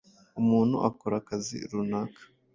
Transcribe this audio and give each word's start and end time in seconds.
umuntu 0.41 0.75
akora 0.89 1.15
akazi 1.21 1.57
runaka 1.71 2.21